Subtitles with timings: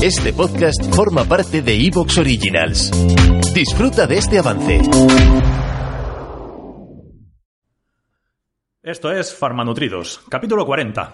[0.00, 2.92] Este podcast forma parte de Evox Originals.
[3.52, 4.80] Disfruta de este avance.
[8.80, 11.10] Esto es Farmanutridos, capítulo 40.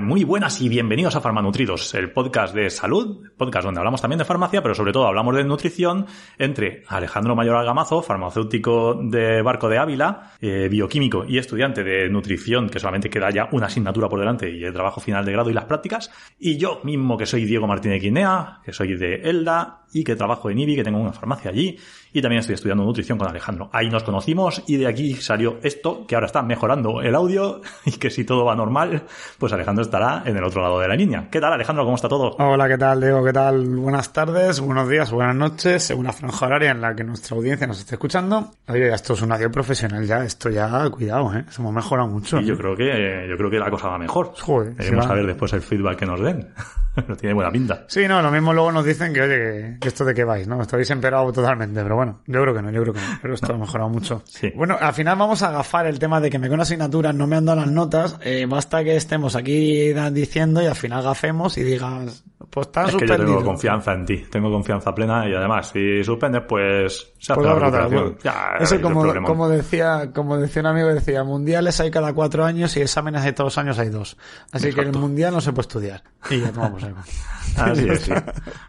[0.00, 4.24] Muy buenas y bienvenidos a Farmanutridos, el podcast de salud, podcast donde hablamos también de
[4.24, 6.06] farmacia, pero sobre todo hablamos de nutrición
[6.38, 12.68] entre Alejandro Mayor Algamazo, farmacéutico de Barco de Ávila, eh, bioquímico y estudiante de nutrición,
[12.68, 15.54] que solamente queda ya una asignatura por delante y el trabajo final de grado y
[15.54, 20.04] las prácticas, y yo mismo que soy Diego Martínez Guinea, que soy de Elda y
[20.04, 21.78] que trabajo en IBI, que tengo una farmacia allí,
[22.12, 23.70] y también estoy estudiando nutrición con Alejandro.
[23.72, 27.92] Ahí nos conocimos y de aquí salió esto, que ahora está mejorando el audio y
[27.92, 29.04] que si todo va normal,
[29.38, 31.28] pues Alejandro estará en el otro lado de la línea.
[31.30, 31.84] ¿Qué tal Alejandro?
[31.84, 32.36] ¿Cómo está todo?
[32.38, 33.24] Hola, ¿qué tal Diego?
[33.24, 33.66] ¿Qué tal?
[33.76, 37.66] Buenas tardes, buenos días, buenas noches, según la franja horaria en la que nuestra audiencia
[37.66, 38.50] nos esté escuchando.
[38.68, 41.44] Oye, esto es un adiós profesional ya, esto ya, cuidado, ¿eh?
[41.56, 42.40] Hemos mejorado mucho.
[42.40, 44.32] Y yo creo que, yo creo que la cosa va mejor.
[44.40, 45.28] Joder, Queremos sí, saber va.
[45.28, 46.48] después el feedback que nos den.
[47.08, 47.84] no tiene buena pinta.
[47.88, 50.60] Sí, no, lo mismo luego nos dicen que, oye, que esto de qué vais, ¿no?
[50.62, 53.54] Estáis empeorado totalmente, pero bueno, yo creo que no, yo creo que no, pero esto
[53.54, 54.22] ha mejorado mucho.
[54.34, 54.50] Sí.
[54.54, 57.36] Bueno, al final vamos a agafar el tema de que me con asignaturas no me
[57.36, 61.62] han dado las notas, eh, basta que estemos aquí diciendo y al final gafemos y
[61.62, 62.24] digas,
[62.54, 63.38] pues están Es que yo suspendidos.
[63.40, 67.46] tengo confianza en ti, tengo confianza plena y además, si suspendes, pues se hace Pues
[67.52, 68.16] la recuperación.
[68.22, 72.44] Ya, Eso es el como, decía, como decía un amigo, decía, mundiales hay cada cuatro
[72.44, 74.16] años y exámenes hay todos los años hay dos.
[74.52, 74.98] Así que el Exacto.
[75.00, 76.02] mundial no se puede estudiar.
[76.30, 77.00] Y ya tomamos algo.
[77.56, 78.12] Así es, sí.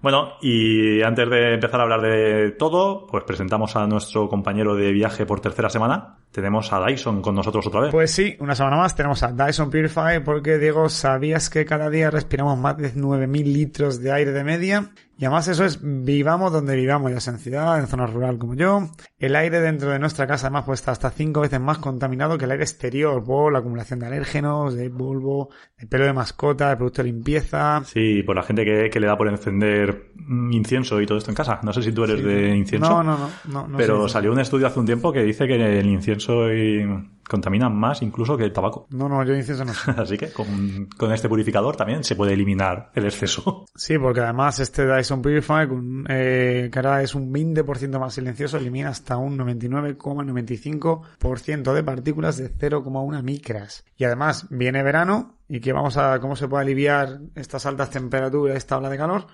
[0.00, 4.92] Bueno, y antes de empezar a hablar de todo, pues presentamos a nuestro compañero de
[4.92, 6.16] viaje por tercera semana.
[6.30, 7.90] Tenemos a Dyson con nosotros otra vez.
[7.90, 12.10] Pues sí, una semana más tenemos a Dyson Purify porque, Diego, ¿sabías que cada día
[12.10, 13.69] respiramos más de 9.000 litros
[14.00, 14.90] de aire de media?
[15.20, 18.54] Y además eso es vivamos donde vivamos, ya sea en ciudad, en zona rural como
[18.54, 18.88] yo.
[19.18, 22.46] El aire dentro de nuestra casa además puede estar hasta cinco veces más contaminado que
[22.46, 26.76] el aire exterior por la acumulación de alérgenos, de polvo, de pelo de mascota, de
[26.76, 27.82] producto de limpieza.
[27.84, 31.30] Sí, por la gente que, que le da por encender mm, incienso y todo esto
[31.30, 31.60] en casa.
[31.64, 32.88] No sé si tú eres de incienso.
[32.88, 33.28] No, no, no.
[33.44, 36.86] no, no pero salió un estudio hace un tiempo que dice que el incienso y-
[37.28, 38.88] contamina más incluso que el tabaco.
[38.90, 39.72] No, no, yo incienso no.
[39.96, 43.66] Así que con, con este purificador también se puede eliminar el exceso.
[43.76, 48.56] Sí, porque además este Dyson Purify, con, eh, que ahora es un 20% más silencioso,
[48.56, 53.84] elimina hasta un 99,95% de partículas de 0,1 micras.
[53.96, 58.56] Y además viene verano y que vamos a cómo se puede aliviar estas altas temperaturas,
[58.56, 59.26] esta ola de calor.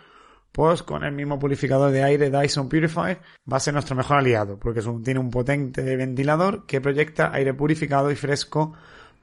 [0.52, 3.18] Pues con el mismo purificador de aire Dyson Purify
[3.52, 8.10] va a ser nuestro mejor aliado, porque tiene un potente ventilador que proyecta aire purificado
[8.10, 8.72] y fresco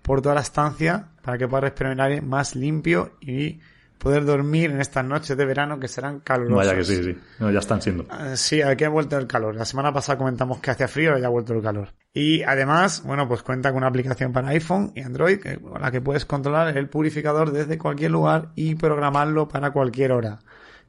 [0.04, 3.60] por toda la estancia para que pueda respirar aire más limpio y
[3.98, 6.68] poder dormir en estas noches de verano que serán calurosas.
[6.68, 7.18] Vaya que sí, sí.
[7.40, 8.04] No, ya están siendo.
[8.04, 9.56] Eh, Sí, aquí ha vuelto el calor.
[9.56, 11.90] La semana pasada comentamos que hacía frío, ahora ya ha vuelto el calor.
[12.14, 15.92] Y además, bueno, pues cuenta con una aplicación para iPhone y Android que- con la
[15.92, 20.40] que puedes controlar el purificador desde cualquier lugar y programarlo para cualquier hora.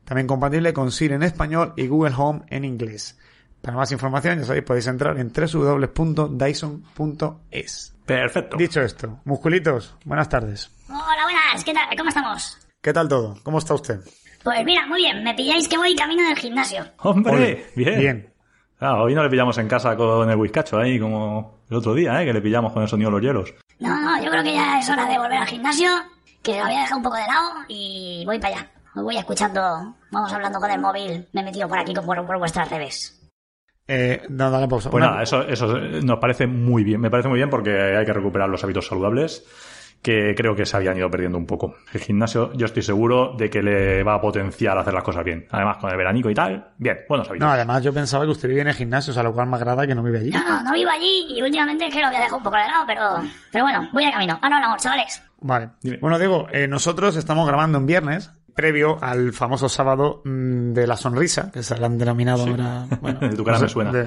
[0.05, 3.19] También compatible con Siri en español y Google Home en inglés.
[3.63, 7.95] Para más información, ya sabéis, podéis entrar en www.dyson.es.
[8.05, 8.57] Perfecto.
[8.59, 10.71] Dicho esto, musculitos, buenas tardes.
[10.89, 11.97] Hola, buenas, ¿qué tal?
[11.97, 12.59] ¿Cómo estamos?
[12.85, 13.35] ¿Qué tal todo?
[13.43, 14.01] ¿Cómo está usted?
[14.43, 16.85] Pues mira, muy bien, me pilláis que voy camino del gimnasio.
[16.99, 17.65] ¡Hombre!
[17.75, 17.99] Bien.
[17.99, 18.35] Bien.
[18.79, 22.21] Ah, hoy no le pillamos en casa con el whiskacho ahí como el otro día,
[22.21, 22.27] ¿eh?
[22.27, 23.55] Que le pillamos con el sonido de los hielos.
[23.79, 25.89] No, no, yo creo que ya es hora de volver al gimnasio,
[26.43, 28.71] que lo había dejado un poco de lado y voy para allá.
[28.95, 32.39] Os voy escuchando, vamos hablando con el móvil, me he metido por aquí por, por
[32.39, 33.19] vuestras redes.
[33.89, 34.91] Eh, no, dale pausa.
[34.91, 37.01] Pues Una- nada, eso, eso nos parece muy bien.
[37.01, 39.43] Me parece muy bien porque hay que recuperar los hábitos saludables
[40.05, 41.77] que creo que se habían ido perdiendo un poco.
[41.93, 45.47] El gimnasio, yo estoy seguro de que le va a potenciar hacer las cosas bien.
[45.51, 47.47] Además, con el veranico y tal, bien, buenos hábitos.
[47.49, 49.57] No, además yo pensaba que usted vivía en el gimnasio, o sea, lo cual me
[49.57, 50.31] agrada que no vive allí.
[50.31, 53.03] No, no, no vivo allí y últimamente es que dejado un poco de lado, pero,
[53.51, 54.39] pero bueno, voy de camino.
[54.43, 55.23] Ahora hablamos, chavales.
[55.41, 55.71] Vale.
[55.83, 55.97] Dime.
[56.03, 60.97] Bueno, Diego, eh, nosotros estamos grabando en viernes, previo al famoso sábado mm, de la
[60.99, 62.87] sonrisa, que se le han denominado ahora.
[63.01, 63.91] Bueno, De tu cara me suena.
[63.91, 64.07] de-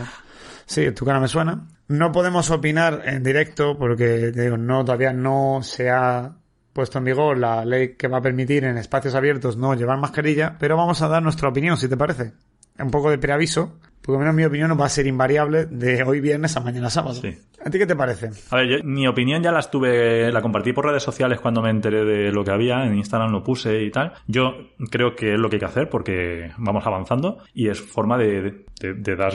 [0.67, 1.65] Sí, tu cara me suena.
[1.87, 6.33] No podemos opinar en directo porque, te digo, no, todavía no se ha
[6.73, 10.55] puesto en vigor la ley que va a permitir en espacios abiertos no llevar mascarilla,
[10.59, 12.33] pero vamos a dar nuestra opinión, si te parece.
[12.77, 16.03] Un poco de preaviso, porque al menos mi opinión no va a ser invariable de
[16.03, 17.15] hoy viernes a mañana sábado.
[17.15, 17.35] Sí.
[17.65, 18.29] ¿A ti qué te parece?
[18.51, 21.71] A ver, yo- mi opinión ya la estuve, la compartí por redes sociales cuando me
[21.71, 24.13] enteré de lo que había, en Instagram lo puse y tal.
[24.27, 24.53] Yo
[24.91, 28.65] creo que es lo que hay que hacer porque vamos avanzando y es forma de,
[28.79, 29.33] de- de dar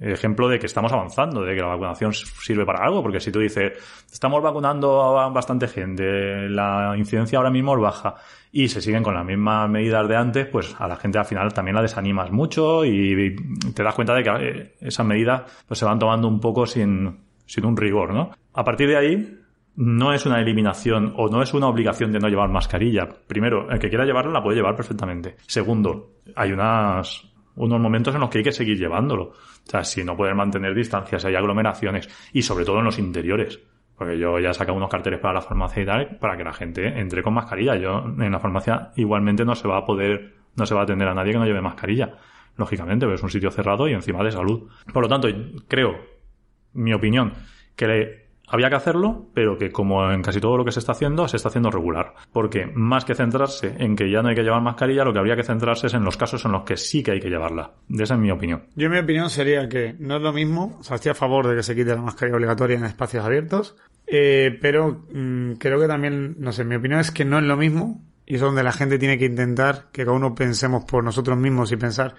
[0.00, 3.40] ejemplo de que estamos avanzando, de que la vacunación sirve para algo, porque si tú
[3.40, 3.72] dices,
[4.10, 8.14] estamos vacunando a bastante gente, la incidencia ahora mismo es baja
[8.52, 11.52] y se siguen con las mismas medidas de antes, pues a la gente al final
[11.52, 13.36] también la desanimas mucho y
[13.74, 17.18] te das cuenta de que eh, esas medidas pues se van tomando un poco sin,
[17.46, 18.30] sin un rigor, ¿no?
[18.54, 19.38] A partir de ahí,
[19.78, 23.08] no es una eliminación o no es una obligación de no llevar mascarilla.
[23.28, 25.36] Primero, el que quiera llevarla la puede llevar perfectamente.
[25.46, 27.27] Segundo, hay unas,
[27.58, 29.24] unos momentos en los que hay que seguir llevándolo.
[29.24, 29.34] O
[29.70, 33.60] sea, si no pueden mantener distancias, hay aglomeraciones y sobre todo en los interiores.
[33.96, 36.52] Porque yo ya he sacado unos carteles para la farmacia y tal, para que la
[36.52, 37.76] gente entre con mascarilla.
[37.76, 41.08] Yo en la farmacia igualmente no se va a poder, no se va a atender
[41.08, 42.14] a nadie que no lleve mascarilla.
[42.56, 44.68] Lógicamente, pero es un sitio cerrado y encima de salud.
[44.92, 45.28] Por lo tanto,
[45.66, 45.96] creo,
[46.74, 47.32] mi opinión,
[47.74, 51.28] que había que hacerlo, pero que como en casi todo lo que se está haciendo,
[51.28, 52.14] se está haciendo regular.
[52.32, 55.36] Porque más que centrarse en que ya no hay que llevar mascarilla, lo que habría
[55.36, 57.72] que centrarse es en los casos en los que sí que hay que llevarla.
[57.88, 58.64] De esa es mi opinión.
[58.74, 61.56] Yo mi opinión sería que no es lo mismo, o sea, estoy a favor de
[61.56, 66.36] que se quite la mascarilla obligatoria en espacios abiertos, eh, pero mm, creo que también,
[66.38, 68.98] no sé, mi opinión es que no es lo mismo y es donde la gente
[68.98, 72.14] tiene que intentar que cada uno pensemos por nosotros mismos y pensar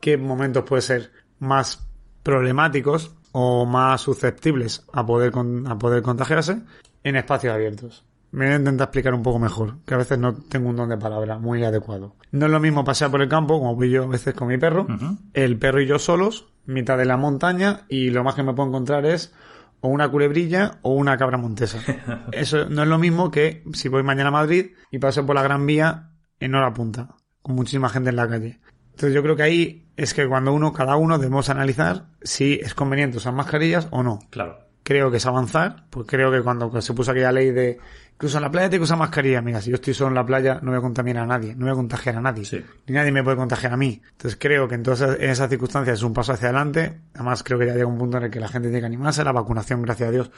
[0.00, 1.88] qué momentos puede ser más
[2.22, 5.32] problemáticos o más susceptibles a poder,
[5.66, 6.60] a poder contagiarse
[7.02, 8.04] en espacios abiertos.
[8.30, 10.88] Me voy a intentar explicar un poco mejor, que a veces no tengo un don
[10.88, 12.16] de palabra muy adecuado.
[12.30, 14.56] No es lo mismo pasear por el campo, como voy yo a veces con mi
[14.56, 14.86] perro,
[15.34, 18.70] el perro y yo solos, mitad de la montaña, y lo más que me puedo
[18.70, 19.34] encontrar es
[19.82, 21.78] o una culebrilla o una cabra montesa.
[22.32, 25.42] Eso no es lo mismo que si voy mañana a Madrid y paso por la
[25.42, 28.60] Gran Vía en hora punta, con muchísima gente en la calle.
[28.92, 32.74] Entonces yo creo que ahí es que cuando uno, cada uno debemos analizar si es
[32.74, 34.20] conveniente usar mascarillas o no.
[34.30, 34.58] Claro.
[34.84, 37.78] Creo que es avanzar, pues creo que cuando se puso aquella ley de
[38.18, 40.24] que usa la playa tiene que usar mascarilla, mira, si yo estoy solo en la
[40.24, 42.44] playa no voy a contaminar a nadie, no voy a contagiar a nadie,
[42.86, 44.00] ni nadie me puede contagiar a mí.
[44.12, 47.66] Entonces creo que entonces en esas circunstancias es un paso hacia adelante, además creo que
[47.66, 50.08] ya llega un punto en el que la gente tiene que animarse, la vacunación, gracias
[50.08, 50.30] a Dios,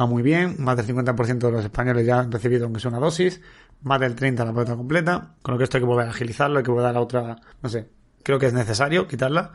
[0.00, 3.00] va muy bien, más del 50% de los españoles ya han recibido aunque sea una
[3.00, 3.40] dosis,
[3.82, 6.58] más del 30% la pelota completa, con lo que esto hay que volver a agilizarlo,
[6.58, 7.86] hay que volver a la otra, no sé,
[8.26, 9.52] creo que es necesario quitarla,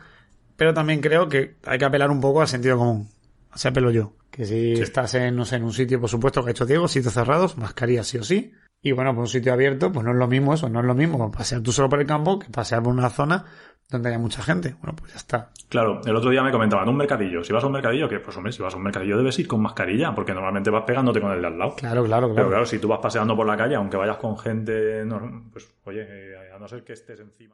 [0.56, 3.10] pero también creo que hay que apelar un poco al sentido común.
[3.52, 4.14] Así apelo yo.
[4.32, 6.88] Que si estás en, no sé, en un sitio, por supuesto, que ha hecho Diego,
[6.88, 8.54] sitios cerrados, mascarilla sí o sí.
[8.82, 10.96] Y bueno, por un sitio abierto, pues no es lo mismo eso, no es lo
[10.96, 13.44] mismo pasear tú solo por el campo que pasear por una zona
[13.90, 14.74] donde haya mucha gente.
[14.82, 15.52] Bueno, pues ya está.
[15.68, 17.44] Claro, el otro día me comentaban, un mercadillo.
[17.44, 19.50] Si vas a un mercadillo, que pues hombre, si vas a un mercadillo debes ir
[19.50, 21.76] con mascarilla, porque normalmente vas pegándote con el de al lado.
[21.76, 22.36] Claro, claro, claro.
[22.36, 25.04] Pero claro, si tú vas paseando por la calle, aunque vayas con gente,
[25.52, 26.08] pues oye,
[26.56, 27.54] a no ser que estés encima.